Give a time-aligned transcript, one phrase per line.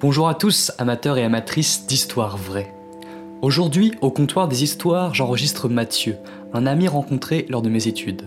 [0.00, 2.72] Bonjour à tous, amateurs et amatrices d'histoires vraies.
[3.42, 6.18] Aujourd'hui, au comptoir des histoires, j'enregistre Mathieu,
[6.52, 8.22] un ami rencontré lors de mes études.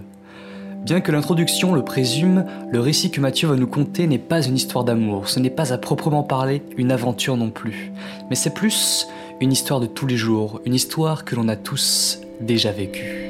[0.83, 4.57] Bien que l'introduction le présume, le récit que Mathieu va nous conter n'est pas une
[4.57, 7.93] histoire d'amour, ce n'est pas à proprement parler une aventure non plus,
[8.29, 9.07] mais c'est plus
[9.39, 13.29] une histoire de tous les jours, une histoire que l'on a tous déjà vécue.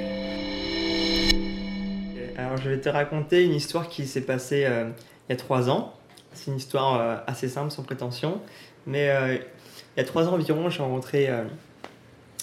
[2.39, 4.89] Alors je vais te raconter une histoire qui s'est passée euh,
[5.29, 5.93] il y a trois ans.
[6.33, 8.41] C'est une histoire euh, assez simple, sans prétention.
[8.87, 11.43] Mais euh, il y a trois ans environ, j'ai rencontré, euh,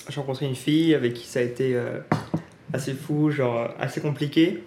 [0.08, 1.76] j'ai rencontré une fille avec qui ça a été
[2.72, 4.62] assez fou, genre assez compliqué.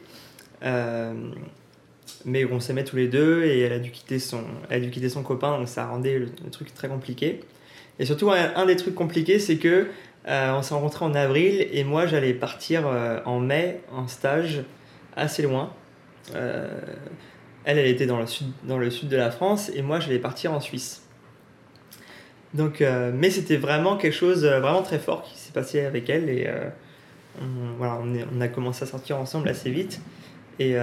[2.26, 4.92] mais on s'aimait tous les deux et elle a dû quitter son, elle a dû
[4.92, 7.42] quitter son copain, donc ça rendait le, truc très compliqué.
[8.00, 9.88] Et surtout, un, des trucs compliqués, c'est que
[10.26, 12.86] on s'est rencontrés en avril et moi j'allais partir
[13.26, 14.64] en mai en stage
[15.16, 15.72] assez loin.
[17.64, 20.20] Elle, elle était dans le sud, dans le sud de la France et moi, j'allais
[20.20, 21.04] partir en Suisse.
[22.54, 26.10] Donc, euh, mais c'était vraiment quelque chose euh, vraiment très fort qui s'est passé avec
[26.10, 26.70] elle et euh,
[27.40, 30.02] on, voilà, on, a commencé à sortir ensemble assez vite
[30.60, 30.76] et,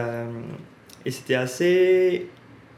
[1.05, 2.27] et c'était assez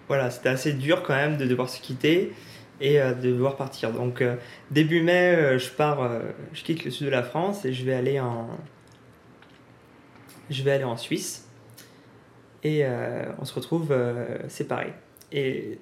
[0.08, 2.32] voilà, c'était assez dur quand même de devoir se quitter
[2.80, 3.92] et de devoir partir.
[3.92, 4.24] Donc
[4.72, 6.10] début mai, je pars,
[6.52, 8.48] je quitte le sud de la France et je vais aller en
[10.50, 11.48] je vais aller en Suisse
[12.62, 14.92] et euh, on se retrouve euh, séparés.
[15.32, 15.78] Et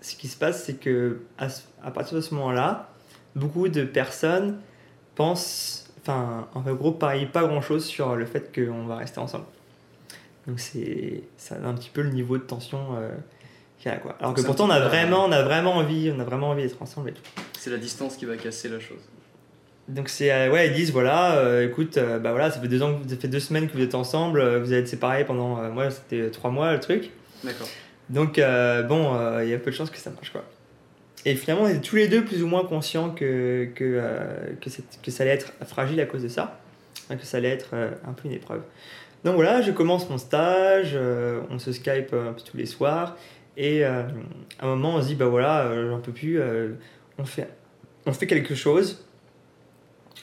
[0.00, 2.90] ce qui se passe, c'est que à, partir de ce moment-là,
[3.36, 4.58] beaucoup de personnes
[5.14, 9.44] pensent, enfin, en gros, parient pas grand-chose sur le fait qu'on va rester ensemble.
[10.46, 13.10] Donc c'est ça a un petit peu le niveau de tension euh,
[13.78, 14.16] qu'il y a quoi.
[14.18, 16.82] Alors que pourtant on a vraiment, on a vraiment envie, on a vraiment envie d'être
[16.82, 17.22] ensemble et tout.
[17.56, 18.98] C'est la distance qui va casser la chose.
[19.88, 22.82] Donc c'est euh, ouais ils disent voilà euh, écoute euh, bah voilà ça fait deux
[22.82, 25.90] ans ça fait deux semaines que vous êtes ensemble vous allez être séparés pendant moi
[25.90, 27.10] c'était trois mois le truc.
[27.42, 27.68] D'accord.
[28.08, 28.36] Donc
[28.88, 30.44] bon il y a peu de chances que ça marche quoi.
[31.24, 34.00] Et finalement on est tous les deux plus ou moins conscients que que
[34.60, 34.70] que,
[35.02, 36.60] que ça allait être fragile à cause de ça,
[37.08, 38.62] que ça allait être un peu une épreuve.
[39.24, 40.96] Donc voilà je commence mon stage,
[41.50, 43.16] on se Skype un peu tous les soirs
[43.56, 44.06] et à
[44.60, 46.40] un moment on se dit bah voilà j'en peux plus
[47.18, 47.48] on fait
[48.06, 49.04] on fait quelque chose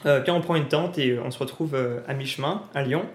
[0.05, 3.05] euh, on prend une tente et on se retrouve euh, à mi-chemin, à Lyon.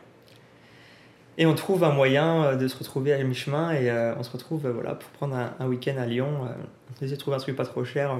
[1.39, 4.69] Et on trouve un moyen euh, de se retrouver à mi-chemin et on se retrouve
[4.69, 6.29] voilà, pour prendre un, week-end à Lyon.
[6.91, 8.19] on essaie de trouver un truc pas trop cher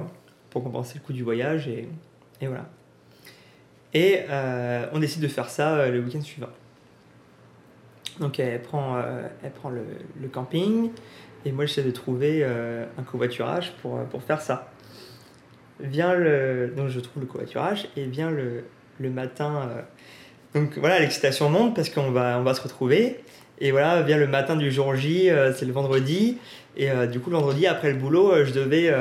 [0.49, 1.87] pour compenser le coût du voyage et,
[2.41, 2.65] voilà.
[3.93, 4.21] Et
[4.91, 6.49] on décide de faire ça le week-end suivant.
[8.19, 8.97] Donc elle prend,
[9.69, 10.91] le, camping
[11.45, 14.69] et moi j'essaie de trouver un covoiturage pour, pour faire ça
[15.79, 16.73] vient le.
[16.75, 18.63] Donc je trouve le covoiturage et vient le,
[18.99, 19.69] le matin.
[19.69, 19.81] Euh,
[20.59, 23.19] donc voilà, l'excitation monte parce qu'on va, on va se retrouver.
[23.59, 26.37] Et voilà, vient le matin du jour J, euh, c'est le vendredi.
[26.77, 28.93] Et euh, du coup, le vendredi, après le boulot, je, devais,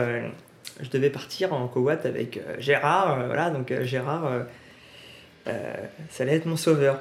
[0.81, 3.27] je devais partir en covoit avec Gérard.
[3.27, 4.31] voilà, donc Gérard,
[5.45, 7.01] ça allait être mon sauveur.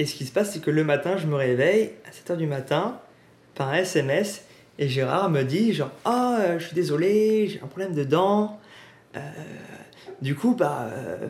[0.00, 2.46] Et ce qui se passe, c'est que le matin, je me réveille à 7h du
[2.46, 3.00] matin
[3.54, 4.44] par SMS.
[4.80, 8.60] Et Gérard me dit genre, ah, je suis désolé, j'ai un problème de dents.
[9.16, 9.20] Euh,
[10.22, 11.28] du coup, bah, euh,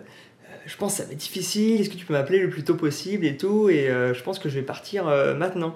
[0.67, 1.81] je pense que ça va être difficile.
[1.81, 3.69] Est-ce que tu peux m'appeler le plus tôt possible et tout?
[3.69, 5.05] Et euh, je pense que je vais partir
[5.37, 5.75] maintenant.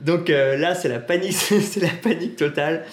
[0.00, 2.84] Donc là, c'est la panique, c'est la panique totale.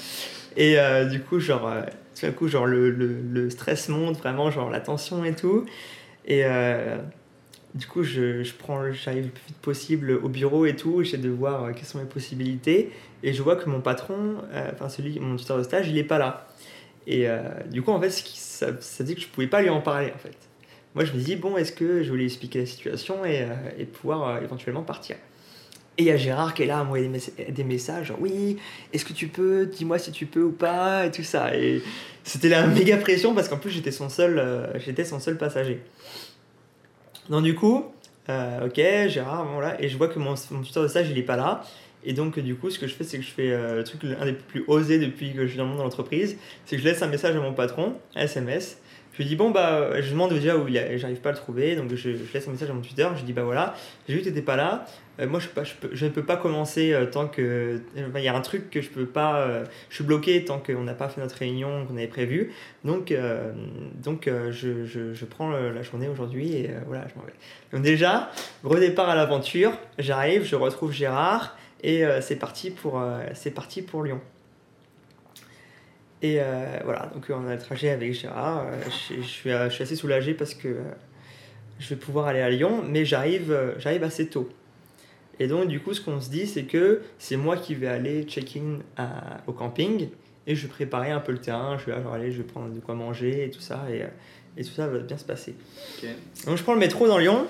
[0.58, 0.78] Et
[1.10, 1.72] du coup, genre,
[2.16, 5.66] tout d'un coup, genre, le, le, stress monte vraiment, genre, la tension et tout.
[6.26, 6.44] Et
[7.76, 11.04] du coup, je, je prends, j'arrive le plus vite possible au bureau et tout.
[11.04, 12.92] J'essaie de voir quelles sont mes possibilités.
[13.22, 14.38] Et je vois que mon patron,
[14.74, 16.48] enfin, celui, mon tuteur de stage, il est pas là.
[17.08, 20.12] Et euh, du coup, en fait, ça, ça que je pouvais pas lui en parler,
[20.14, 20.36] en fait.
[20.96, 24.28] Moi, je me dis, bon, est-ce que je voulais expliquer la situation et, euh, pouvoir
[24.28, 25.18] euh, éventuellement partir?
[25.98, 27.10] Et il y a Gérard qui est là à m'envoyer
[27.50, 28.58] des, messages, genre, oui,
[28.92, 31.56] est-ce que tu peux, dis-moi si tu peux ou pas, et tout ça.
[31.56, 31.82] Et
[32.24, 34.74] c'était la méga pression parce qu'en plus, j'étais son, seul,
[35.06, 35.80] son seul passager.
[37.30, 37.86] Donc, du coup,
[38.28, 41.38] ok, Gérard, voilà, et je vois que mon, mon tuteur de stage, il est pas
[41.38, 41.64] là.
[42.06, 44.02] Et donc, du coup, ce que je fais, c'est que je fais euh, le truc
[44.04, 46.82] un des plus osés depuis que je suis dans le monde de l'entreprise, c'est que
[46.82, 48.80] je laisse un message à mon patron, SMS.
[49.14, 51.38] Je lui dis, bon, bah, je demande déjà où il est, j'arrive pas à le
[51.38, 53.74] trouver, donc je, laisse un message à mon tuteur, je lui dis, bah voilà,
[54.08, 54.86] j'ai vu que t'étais pas là,
[55.22, 57.80] euh, moi je, ne peux pas commencer euh, tant que.
[57.96, 59.64] Il y a un truc que je peux pas.
[59.88, 62.52] je suis bloqué tant qu'on n'a pas fait notre réunion qu'on avait prévue,
[62.84, 63.14] donc,
[64.04, 67.34] donc je, prends la journée aujourd'hui et voilà, je m'en vais.
[67.72, 68.32] Donc, déjà,
[68.66, 71.58] redépart à l'aventure, j'arrive, je retrouve Gérard.
[71.84, 74.20] Et euh, c'est parti, pour, euh, c'est parti pour Lyon.
[76.22, 78.66] Et euh, voilà, donc on a le trajet avec Gérard.
[78.86, 80.78] Je, suis, je, suis, assez soulagé parce que
[81.78, 84.50] je vais pouvoir aller à Lyon, mais j'arrive, j'arrive assez tôt.
[85.40, 88.24] Et donc, du coup, ce qu'on se dit, c'est que c'est moi qui vais aller
[88.24, 88.80] check-in
[89.46, 90.08] au camping
[90.48, 91.78] et je préparais un peu le terrain.
[91.78, 94.06] Je suis là, genre, allez, je vais prendre de quoi manger et tout ça, et,
[94.58, 95.56] et tout ça va bien se passer.
[96.46, 97.46] Donc je prends le métro dans Lyon.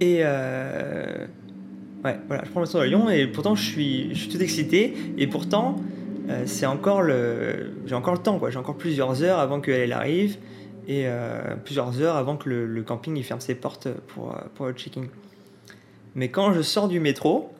[0.00, 1.26] Et euh,
[2.06, 4.40] ouais, voilà, je prends le métro dans Lyon et pourtant je suis, je suis tout
[4.40, 4.94] excité.
[5.18, 5.76] Et pourtant,
[6.28, 8.50] euh, c'est encore le, j'ai encore le temps quoi.
[8.50, 10.36] J'ai encore plusieurs heures avant qu'elle arrive
[10.88, 14.72] et euh, plusieurs heures avant que le, camping il ferme ses portes pour pour le
[14.72, 15.08] checking.
[16.14, 17.52] Mais quand je sors du métro,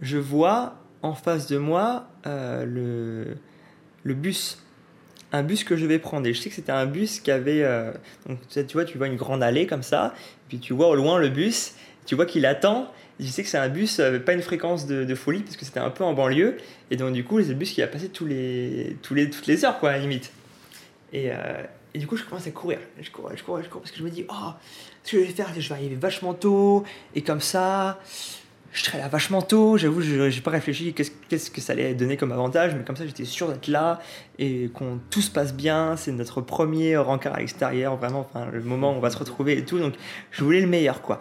[0.00, 3.36] je vois en face de moi euh, le
[4.02, 4.60] le bus
[5.32, 6.26] un bus que je vais prendre.
[6.28, 7.66] Et je sais que c'était un bus qui avait.
[8.52, 10.14] tu vois, tu vois une grande allée comme ça,
[10.48, 11.74] puis tu vois au loin le bus,
[12.06, 12.88] tu vois qu'il attend.
[13.20, 15.80] Je sais que c'est un bus, euh, pas une fréquence de, folie, parce que c'était
[15.80, 16.56] un peu en banlieue.
[16.90, 19.78] Et donc, du coup, c'est le bus qui va passer tous les, toutes les heures,
[19.78, 20.32] quoi, à la limite.
[21.12, 21.62] Et, euh,
[21.94, 22.78] et du coup, je commence à courir.
[23.00, 24.50] Je cours, je cours, je cours, parce que je me dis, oh,
[25.04, 26.84] ce que je vais faire, je vais arriver vachement tôt,
[27.14, 28.00] et comme ça,
[28.74, 29.78] je serai là vachement tôt.
[29.78, 32.96] J'avoue, je j'ai pas réfléchi qu'est-ce qu'est-ce que ça allait donner comme avantage, mais comme
[32.96, 34.00] ça, j'étais sûr d'être là
[34.38, 35.96] et qu'on tout se passe bien.
[35.96, 39.56] C'est notre premier rencard à l'extérieur, vraiment, enfin, le moment où on va se retrouver
[39.56, 39.78] et tout.
[39.78, 39.94] Donc,
[40.32, 41.20] je voulais le meilleur, quoi.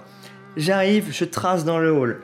[0.57, 2.19] J'arrive, je trace dans le hall.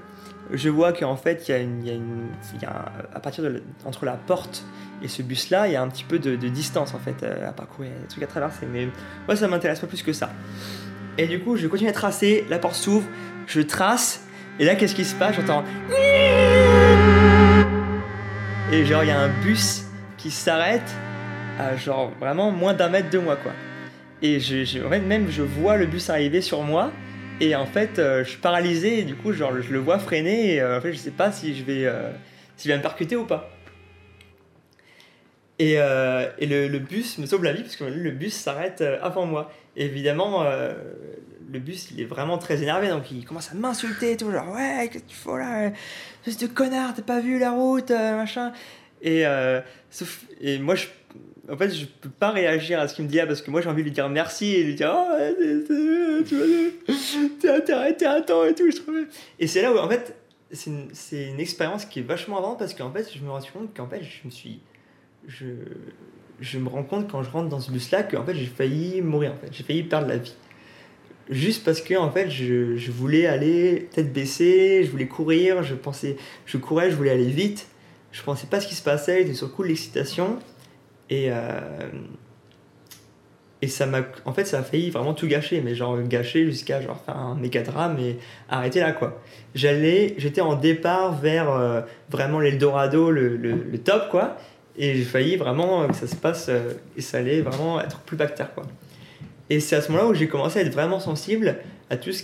[0.52, 2.28] Je vois qu'en fait, il y a une, y a une,
[2.62, 4.64] y a à partir de entre la porte
[5.04, 7.48] et ce bus-là, il y a un petit peu de, de distance en fait euh,
[7.48, 8.66] à parcourir, des trucs à traverser.
[8.72, 8.88] Mais
[9.28, 10.30] moi, ça m'intéresse pas plus que ça.
[11.18, 12.46] Et du coup, je continue à tracer.
[12.50, 13.08] La porte s'ouvre,
[13.48, 14.26] je trace.
[14.60, 15.36] Et là, qu'est-ce qui se passe?
[15.36, 15.64] J'entends.
[18.72, 19.84] Et genre, il y a un bus
[20.18, 20.92] qui s'arrête
[21.60, 23.52] à genre vraiment moins d'un mètre de moi, quoi.
[24.22, 26.92] Et je, je- même, je vois le bus arriver sur moi.
[27.42, 29.00] Et en fait, euh, je suis paralysé.
[29.00, 30.56] Et du coup, genre, je le vois freiner.
[30.56, 32.12] Et euh, en fait, je sais pas si je vais, euh,
[32.58, 33.50] s'il va me percuter ou pas.
[35.58, 38.98] Et, euh, et le, bus me sauve la vie parce que le bus s'arrête euh,
[39.02, 39.52] avant moi.
[39.76, 44.32] Et évidemment, le bus il est vraiment très énervé donc il commence à m'insulter tout,
[44.32, 45.72] genre ouais, qu'est-ce que tu fais là
[46.26, 48.52] Espèce de connard, t'as pas vu la route, machin.
[49.02, 49.24] Et,
[49.90, 50.88] sauf, et moi, je,
[51.52, 53.62] en fait, je peux pas réagir à ce qu'il me dit là parce que moi
[53.62, 56.36] j'ai envie de lui dire merci et lui dire oh, tu
[57.48, 58.70] vois, t'es à temps et tout.
[59.40, 60.16] Et c'est là où en fait,
[60.52, 63.88] c'est une, expérience qui est vachement avant parce qu'en fait, je me rends compte qu'en
[63.88, 64.60] fait, je me suis
[65.28, 65.46] je,
[66.40, 69.34] je me rends compte quand je rentre dans ce bus-là qu'en fait j'ai failli mourir,
[69.34, 69.52] en fait.
[69.52, 70.36] j'ai failli perdre la vie.
[71.30, 75.76] Juste parce que en fait je, je voulais aller tête baissée, je voulais courir, je
[75.76, 77.68] pensais, je courais, je voulais aller vite,
[78.12, 80.40] je pensais pas ce qui se passait, j'étais sur le coup de l'excitation
[81.10, 81.60] et euh,
[83.62, 86.82] et ça m'a, en fait ça a failli vraiment tout gâcher, mais genre gâcher jusqu'à
[86.82, 88.18] genre faire un méga drame et
[88.48, 89.22] arrêter là quoi.
[89.54, 94.38] J'allais, j'étais en départ vers euh, vraiment l'Eldorado, le, le, le top quoi.
[94.78, 98.16] Et j'ai failli vraiment que ça se passe euh, et ça allait vraiment être plus
[98.16, 98.64] bactère quoi.
[99.50, 101.58] Et c'est à ce moment-là où j'ai commencé à être vraiment sensible
[101.90, 102.24] à tout ce,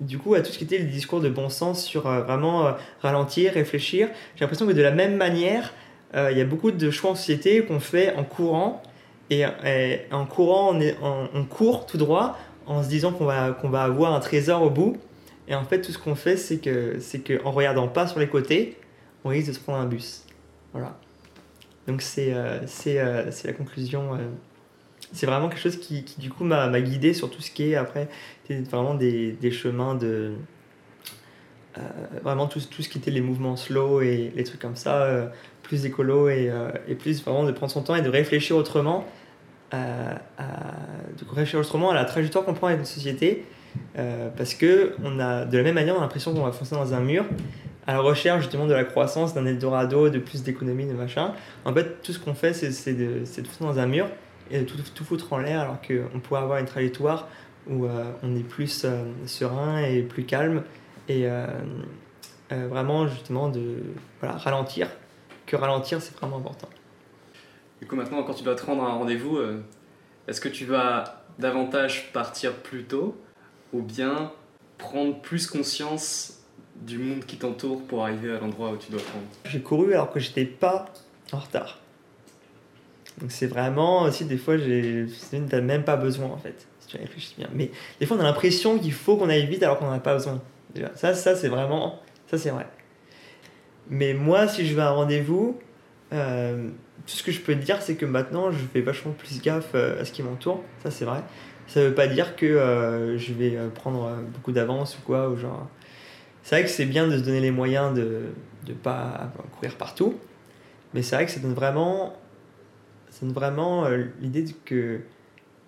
[0.00, 3.52] du coup, à tout ce qui était le discours de bon sens sur vraiment ralentir,
[3.52, 4.08] réfléchir.
[4.34, 5.72] J'ai l'impression que de la même manière,
[6.12, 8.82] il y a beaucoup de choix en société qu'on fait en courant.
[9.30, 9.44] Et,
[10.12, 14.20] en courant, on, court tout droit en se disant qu'on va, qu'on va avoir un
[14.20, 14.96] trésor au bout.
[15.48, 18.28] Et en fait, tout ce qu'on fait, c'est que, c'est qu'en regardant pas sur les
[18.28, 18.76] côtés,
[19.24, 20.24] on risque de se prendre un bus.
[20.72, 20.96] Voilà.
[21.86, 24.14] Donc c'est euh, euh, la conclusion.
[24.14, 24.18] euh,
[25.12, 27.76] c'est vraiment quelque chose qui, qui, du coup m'a guidé sur tout ce qui est
[27.76, 28.08] après
[28.48, 30.32] vraiment des, des chemins de
[31.76, 31.80] euh,
[32.22, 35.26] vraiment tout, tout ce qui était les mouvements slow et les trucs comme ça euh,
[35.64, 39.04] plus écolo et, euh, et plus vraiment de prendre son temps et de réfléchir autrement
[39.72, 40.20] à,
[41.18, 43.44] de réfléchir autrement à la trajectoire qu'on prend avec notre société
[44.36, 46.94] parce que on a de la même manière on a l'impression qu'on va foncer dans
[46.94, 47.24] un mur
[47.88, 51.34] à la recherche justement de la croissance, d'un Eldorado, de plus d'économie, de machin.
[51.64, 54.06] En fait, tout ce qu'on fait, c'est de, de foutre dans un mur
[54.50, 57.26] et de tout, tout foutre en l'air alors qu'on pourrait avoir une trajectoire
[57.68, 57.88] où
[58.22, 58.86] on est plus
[59.26, 60.62] serein et plus calme
[61.08, 61.46] et euh,
[62.52, 63.76] euh, vraiment justement de
[64.20, 64.88] voilà, ralentir.
[65.46, 66.68] Que ralentir, c'est vraiment important.
[67.80, 69.62] Du coup, maintenant, quand tu dois te rendre à un rendez-vous, euh,
[70.26, 73.16] est-ce que tu vas davantage partir plus tôt
[73.72, 74.32] ou bien
[74.78, 76.40] prendre plus conscience
[76.76, 79.26] du monde qui t'entoure pour arriver à l'endroit où tu dois te rendre?
[79.44, 80.86] J'ai couru alors que j'étais pas
[81.32, 81.78] en retard.
[83.20, 86.88] Donc c'est vraiment aussi des fois j'ai c'est- t'as même pas besoin en fait si
[86.88, 87.48] tu réfléchis bien.
[87.54, 87.70] Mais
[88.00, 90.14] des fois on a l'impression qu'il faut qu'on aille vite alors qu'on n'en a pas
[90.14, 90.40] besoin.
[90.94, 92.66] Ça ça c'est vraiment ça c'est vrai.
[93.90, 95.58] Mais moi si je vais à un rendez-vous,
[96.12, 96.68] euh,
[97.06, 99.70] tout ce que je peux te dire c'est que maintenant je fais vachement plus gaffe
[99.74, 100.62] euh, à ce qui m'entoure.
[100.82, 101.20] Ça c'est vrai.
[101.66, 105.68] Ça veut pas dire que euh, je vais prendre beaucoup d'avance ou quoi ou genre.
[106.42, 108.24] C'est vrai que c'est bien de se donner les moyens de
[108.68, 110.18] ne pas courir partout.
[110.92, 112.14] Mais c'est vrai que ça donne vraiment,
[113.10, 113.86] ça donne vraiment
[114.20, 115.00] l'idée que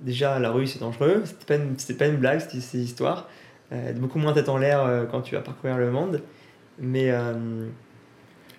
[0.01, 1.23] déjà la rue c'est dangereux.
[1.25, 3.29] C'était pas une, pas une blague cette- ces histoires.
[3.73, 6.23] Euh, beaucoup moins tête en l'air euh, quand tu vas parcourir le monde.
[6.79, 7.67] Mais, euh,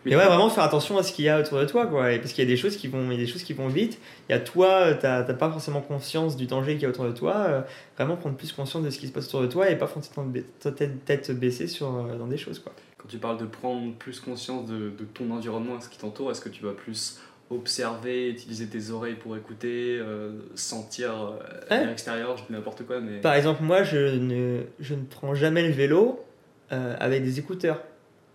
[0.05, 2.11] Mais ouais, vraiment faire attention à ce qu'il y a autour de toi, quoi.
[2.11, 3.53] Et parce qu'il y a des choses qui vont, il y a des choses qui
[3.53, 3.99] vont vite.
[4.27, 7.11] Il y a toi, t'as pas forcément conscience du danger qu'il y a autour de
[7.11, 7.65] toi.
[7.95, 10.25] vraiment prendre plus conscience de ce qui se passe autour de toi et pas forcément
[10.25, 12.73] ba- ta tête, tête baissée sur, dans des choses, quoi.
[12.97, 16.41] Quand tu parles de prendre plus conscience de, de ton environnement, ce qui t'entoure, est-ce
[16.41, 21.37] que tu vas plus observer, utiliser tes oreilles pour écouter, euh, sentir euh,
[21.71, 21.79] Ouais.
[21.81, 23.19] l'air extérieur, je dis n'importe quoi, mais...
[23.21, 26.23] Par exemple, moi, je ne, je ne prends jamais le vélo
[26.71, 27.81] euh, avec des écouteurs.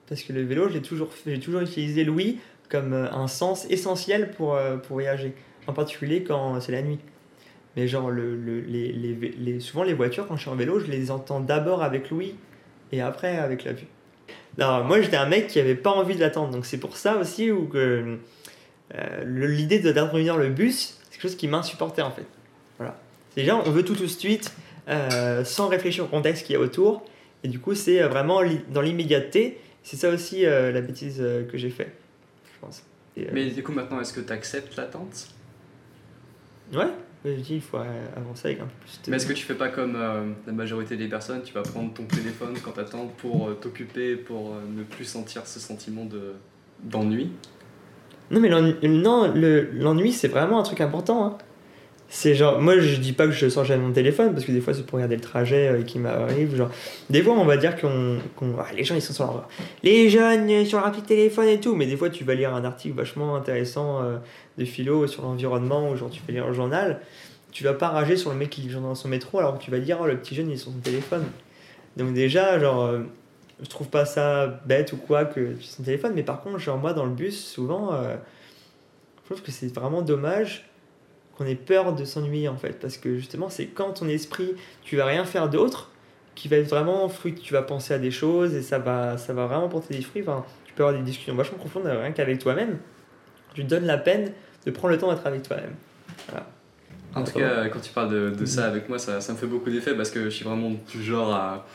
[0.08, 1.10] Parce que le vélo, j'ai toujours,
[1.42, 2.38] toujours utilisé l'ouïe
[2.68, 5.34] comme euh, un sens essentiel pour, euh, pour voyager.
[5.66, 6.98] En particulier quand c'est la nuit.
[7.76, 10.90] Mais genre, le, le- les, les, souvent les voitures, quand je suis en vélo, je
[10.90, 12.34] les entends d'abord avec l'ouïe
[12.90, 13.86] et après avec la vue.
[14.58, 16.50] Non, moi, j'étais un mec qui avait pas envie de l'attendre.
[16.52, 18.18] Donc c'est pour ça aussi où que
[18.94, 22.26] euh, l'idée d'introduire le bus, c'est quelque chose qui m'insupportait en fait.
[22.78, 22.98] Voilà.
[23.36, 24.52] Déjà, on veut tout tout de suite
[24.88, 27.04] euh, sans réfléchir au contexte qu'il y a autour.
[27.44, 29.58] Et du coup, c'est euh, vraiment dans l'immédiateté.
[29.82, 31.18] C'est ça aussi euh, la bêtise
[31.50, 31.92] que j'ai fait,
[32.54, 32.82] je pense.
[33.16, 35.28] Et, Mais du coup, maintenant, est-ce que tu acceptes l'attente?
[36.72, 36.86] Ouais,
[37.24, 37.78] je dis, il faut
[38.16, 39.10] avancer avec un peu plus de.
[39.10, 39.98] Mais est-ce que tu fais pas comme
[40.46, 44.82] la majorité des personnes, tu vas prendre ton téléphone quand t'attends pour t'occuper, pour ne
[44.84, 46.34] plus sentir ce sentiment de
[46.82, 47.32] d'ennui?
[48.32, 51.24] Non, mais l'ennui, c'est vraiment un truc important.
[51.26, 51.38] hein.
[52.14, 54.84] C'est moi je dis pas que je jamais mon téléphone parce que des fois c'est
[54.84, 56.54] pour regarder le trajet euh, qui m'arrive.
[56.54, 56.68] Genre,
[57.08, 58.18] des fois on va dire qu'on.
[58.58, 59.48] ah, les gens ils sont sur leur.
[59.82, 62.66] Les jeunes sur leur de téléphone et tout, mais des fois tu vas lire un
[62.66, 64.18] article vachement intéressant euh,
[64.58, 67.00] de philo sur l'environnement ou genre tu fais lire un journal.
[67.50, 69.70] Tu vas pas rager sur le mec qui lit dans son métro alors que tu
[69.70, 71.24] vas dire oh le petit jeune il est sur son téléphone.
[71.96, 72.82] Donc déjà, genre.
[72.82, 72.98] euh,
[73.60, 76.78] je trouve pas ça bête ou quoi que tu son téléphone, mais par contre, genre
[76.78, 78.16] moi dans le bus, souvent, euh,
[79.22, 80.68] je trouve que c'est vraiment dommage
[81.36, 84.96] qu'on ait peur de s'ennuyer en fait, parce que justement, c'est quand ton esprit, tu
[84.96, 85.90] vas rien faire d'autre,
[86.34, 89.32] qui va être vraiment fruit, tu vas penser à des choses et ça va, ça
[89.34, 90.22] va vraiment porter des fruits.
[90.22, 92.78] Enfin, tu peux avoir des discussions vachement profondes euh, rien qu'avec toi-même.
[93.54, 94.32] Tu te donnes la peine
[94.64, 95.74] de prendre le temps d'être avec toi-même.
[96.28, 96.46] Voilà.
[97.14, 98.68] En tout cas, quand tu parles de, de ça Mhm.
[98.68, 101.34] avec moi, ça, ça me fait beaucoup d'effet parce que je suis vraiment du genre
[101.34, 101.66] à,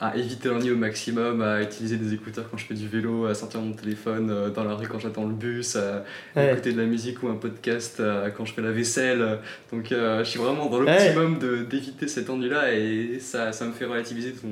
[0.00, 3.34] à éviter l'ennui au maximum, à utiliser des écouteurs quand je fais du vélo, à
[3.34, 6.04] sortir mon téléphone euh, dans la rue quand j'attends le bus, à
[6.36, 6.52] Ouais.
[6.52, 9.38] écouter de la musique ou un podcast euh, quand je fais la vaisselle.
[9.72, 10.86] Donc euh, je suis vraiment dans Ouais.
[10.86, 14.48] l'optimum de d'éviter cet ennui-là et ça, ça me fait relativiser ton,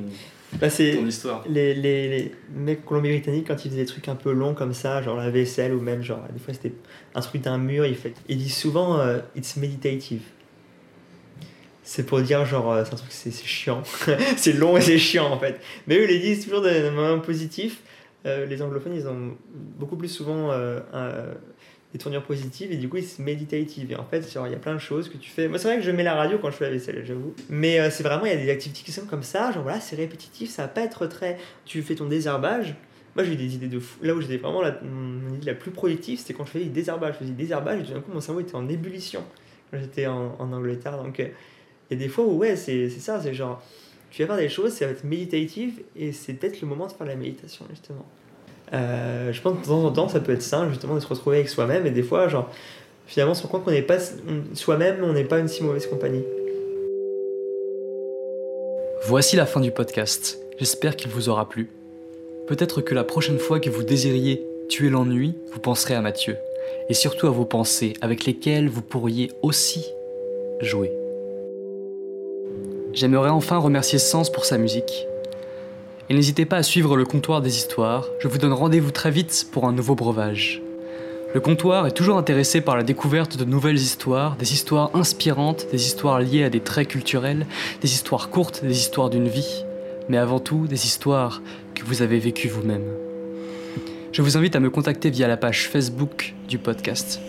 [0.61, 1.45] Bah, ton histoire.
[1.49, 5.01] les, les, les mecs colombie-britanniques, quand ils faisaient des trucs un peu longs comme ça,
[5.03, 6.73] genre la vaisselle ou même genre, des fois c'était
[7.15, 9.01] un truc d'un mur, ils, fait, ils disent souvent
[9.37, 10.23] it's meditative.
[11.87, 13.85] C'est pour dire genre, euh, c'est un truc, c'est chiant.
[14.37, 15.61] c'est long et c'est chiant en fait.
[15.87, 17.81] Mais eux, ils les disent toujours d'un moment positif.
[18.27, 20.81] Euh, les anglophones, ils ont beaucoup plus souvent euh,
[21.93, 23.93] des tournures positives et du coup, it's meditative.
[23.93, 25.47] Et en fait, il y a plein de choses que tu fais.
[25.47, 27.35] Moi, c'est vrai que je mets la radio quand je fais la vaisselle, j'avoue.
[27.51, 29.95] Mais c'est vraiment, il y a des activités qui sont comme ça, genre voilà, c'est
[29.95, 32.75] répétitif, ça va pas être très tu fais ton désherbage.
[33.15, 34.01] Moi, j'ai eu des idées de fou.
[34.03, 36.71] Là où j'étais vraiment la, mon idée la plus productive, c'était quand je faisais du
[36.71, 37.15] désherbage.
[37.15, 39.23] Je faisais du désherbage et tout d'un coup, mon cerveau était en ébullition
[39.71, 41.01] quand j'étais en, en Angleterre.
[41.01, 41.23] Donc,
[41.91, 43.63] il y a des fois où, ouais, c'est ça, c'est genre,
[44.11, 46.93] tu vas faire des choses, ça va être méditatif et c'est peut-être le moment de
[46.93, 48.05] faire la méditation, justement.
[48.73, 51.07] Euh, je pense que de temps en temps, ça peut être sain, justement, de se
[51.07, 52.51] retrouver avec soi-même et des fois, genre,
[53.07, 53.99] finalement, on se rend qu'on n'est pas
[54.55, 56.25] soi-même, on n'est pas une si mauvaise compagnie.
[59.07, 60.41] Voici la fin du podcast.
[60.59, 61.71] J'espère qu'il vous aura plu.
[62.49, 66.37] Peut-être que la prochaine fois que vous désiriez tuer l'ennui, vous penserez à Mathieu.
[66.89, 69.85] Et surtout à vos pensées avec lesquelles vous pourriez aussi
[70.61, 70.91] jouer.
[72.97, 75.07] J'aimerais enfin remercier Sens pour sa musique.
[76.09, 78.09] Et n'hésitez pas à suivre le comptoir des histoires.
[78.21, 80.63] Je vous donne rendez-vous très vite pour un nouveau breuvage.
[81.35, 85.85] Le comptoir est toujours intéressé par la découverte de nouvelles histoires, des histoires inspirantes, des
[85.85, 87.47] histoires liées à des traits culturels,
[87.83, 89.67] des histoires courtes, des histoires d'une vie,
[90.09, 91.43] mais avant tout des histoires
[91.75, 92.87] que vous avez vécues vous-même.
[94.11, 97.21] Je vous invite à me contacter via la page Facebook du podcast.